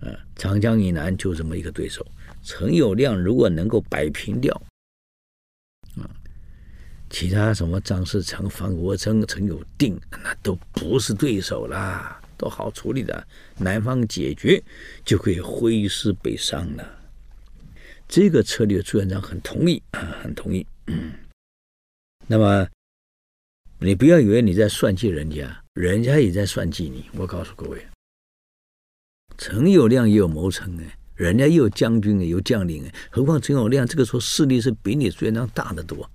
[0.00, 2.06] 啊，长江以南就这么一个对手。
[2.42, 4.54] 陈友谅如果能够摆平掉。
[5.96, 6.08] 啊，
[7.10, 13.26] 其他什么张士诚、方国珍、陈友定，那都不是对手啦，都好处理的。
[13.58, 14.62] 南方解决，
[15.04, 16.98] 就可以挥师北上了。
[18.08, 20.66] 这个策略朱元璋很同意啊，很同意。
[20.86, 21.12] 嗯，
[22.26, 22.66] 那么
[23.78, 27.04] 你不要以为你在算计人家，人家也在算计你。
[27.12, 27.86] 我告诉各位，
[29.36, 30.94] 陈友谅也有谋臣哎。
[31.14, 36.08] 人家也有将军有将领，何况陈友谅这个时候势力是比你朱元璋大得多。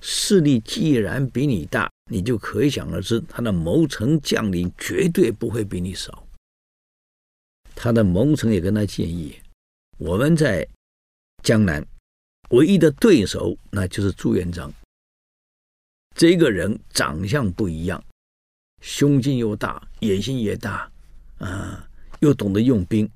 [0.00, 6.26] 势力既然比你大，你就可想而知，他的谋臣将领绝对不会比你少。
[7.74, 9.36] 他的谋臣也跟他建议，
[9.98, 10.66] 我们在
[11.42, 11.84] 江南
[12.50, 14.72] 唯一的对手，那就是朱元璋。
[16.16, 18.02] 这个人长相不一样，
[18.80, 20.90] 胸襟又大，野心也大，
[21.38, 21.88] 啊，
[22.20, 23.08] 又懂得用兵。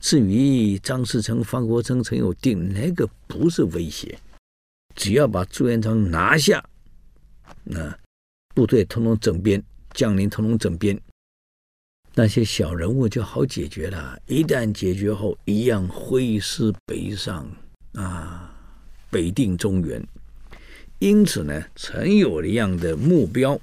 [0.00, 4.18] 至于张士诚、方国珍、陈友定，那个不是威胁，
[5.00, 6.62] 只要把朱元璋拿下，
[7.64, 7.98] 那
[8.54, 9.62] 部队统统整编，
[9.94, 11.00] 将领统统整编，
[12.14, 14.20] 那些小人物就好解决了。
[14.26, 17.50] 一旦解决后，一样挥师北上
[17.94, 18.54] 啊，
[19.08, 20.06] 北定中原。
[20.98, 23.58] 因此呢，陈友谅的目标，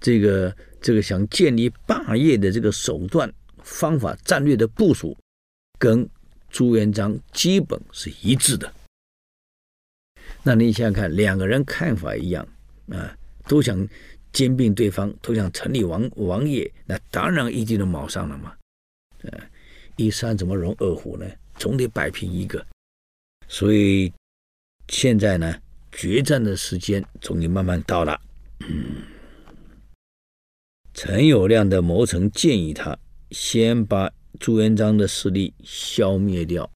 [0.00, 3.32] 这个这个想建立霸业的这个手段。
[3.62, 5.16] 方法、战略的部署，
[5.76, 6.08] 跟
[6.48, 8.72] 朱元璋基本是一致的。
[10.46, 12.46] 那你想想看，两个人看法一样
[12.92, 13.12] 啊，
[13.48, 13.84] 都想
[14.32, 18.54] 兼并对方，都想成立王王业，那当然一定都卯上了嘛。
[19.24, 19.42] 啊，
[19.96, 21.26] 一山怎么容二虎呢？
[21.56, 22.64] 总得摆平一个。
[23.48, 24.12] 所以
[24.86, 25.52] 现在呢，
[25.90, 28.20] 决战的时间终于慢慢到了。
[28.60, 29.02] 嗯，
[30.94, 32.96] 陈友谅的谋臣建议他。
[33.32, 36.70] 先把朱元璋的势力消灭掉，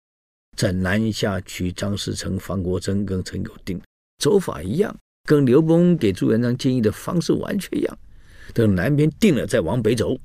[0.57, 3.81] 在南下取张士诚、方国珍跟陈友定，
[4.19, 4.95] 走法一样，
[5.25, 7.99] 跟刘伯温给朱元璋建议的方式完全一样。
[8.53, 10.19] 等南边定了，再往北走。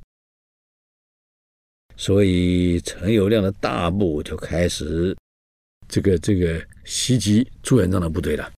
[1.95, 5.15] 所以陈友谅的大部就开始
[5.87, 8.51] 这个这个袭击朱元璋的部队了。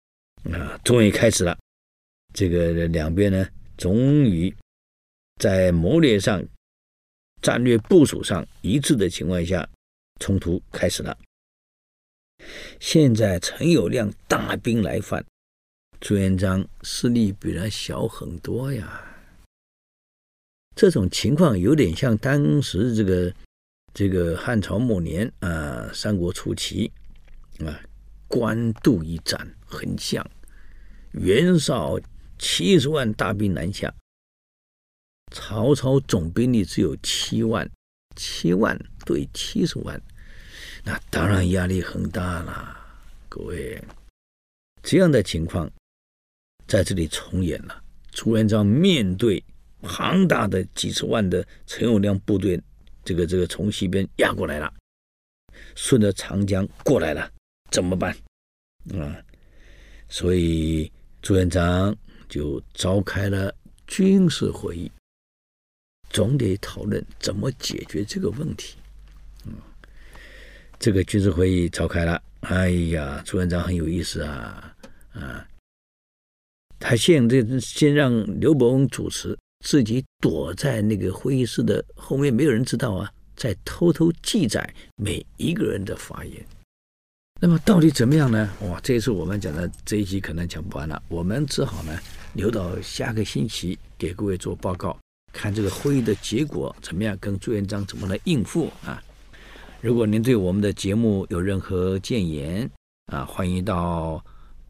[0.52, 1.58] 啊，终于开始了。
[2.34, 3.48] 这个两边呢，
[3.78, 4.54] 终于
[5.40, 6.44] 在谋略上。
[7.40, 9.66] 战略部署上一致的情况下，
[10.20, 11.16] 冲突开始了。
[12.80, 15.26] 现在陈友谅大兵来犯，
[16.00, 19.04] 朱元璋势力比他小很多呀。
[20.76, 23.34] 这种情况有点像当时这个
[23.94, 26.92] 这个汉朝末年啊，三国初期
[27.60, 27.82] 啊，
[28.28, 30.24] 官渡一战很像，
[31.14, 32.00] 袁绍
[32.38, 33.92] 七十万大兵南下。
[35.32, 37.70] 曹操总兵力只有七万，
[38.16, 40.02] 七万对七十万，
[40.88, 42.78] 那当然压力很大了。
[43.28, 43.84] 各位，
[44.82, 45.70] 这样的情况
[46.66, 47.84] 在这里重演了。
[48.12, 49.44] 朱元璋面对
[49.82, 52.58] 庞大的几十万的陈友谅部队，
[53.04, 54.74] 这个这个从西边压过来了，
[55.76, 57.30] 顺着长江过来了，
[57.70, 58.16] 怎么办？
[58.98, 59.22] 啊，
[60.08, 60.90] 所以
[61.22, 61.94] 朱元璋
[62.30, 63.54] 就召开了
[63.88, 64.90] 军事会议。
[66.10, 68.77] 总得讨论怎么解决这个问题。
[70.80, 72.22] 这个军事会议召开了。
[72.42, 74.76] 哎呀，朱元璋很有意思啊
[75.14, 75.46] 啊！
[76.80, 86.46] 他先这先让刘伯温主持，自己躲在那个会议室的后面，没有人知道啊，在偷偷记载每一个人的发言。
[87.42, 88.50] 那么到底怎么样呢？
[88.62, 92.00] 哇，这一次我们讲的这一集可能讲不完了，我们只好呢
[92.34, 94.98] 留到下个星期给各位做报告，
[95.34, 99.02] 看这个会议的结果怎么样，跟朱元璋怎么来应付啊。
[99.80, 102.68] 如果您对我们的节目有任何建言
[103.12, 104.20] 啊，欢迎到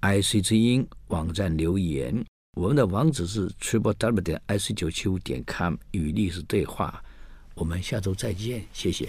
[0.02, 2.14] IC 之音网站留言，
[2.58, 7.02] 我们的网址是 triple w 点 ic 九七五点 com 与历史对话。
[7.56, 9.08] 我们下周再见，谢谢。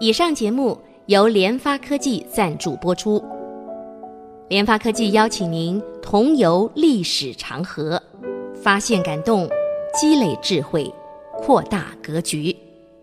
[0.00, 3.24] 以上节目由联发科技赞助播出。
[4.48, 8.02] 联发科技邀请您同游历史长河，
[8.60, 9.48] 发现感动，
[9.98, 10.92] 积累智慧，
[11.46, 12.56] 扩大格局，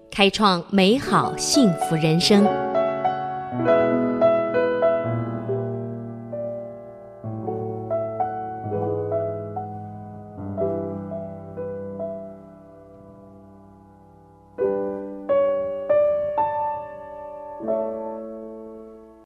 [0.10, 2.44] 开创美好幸福人生。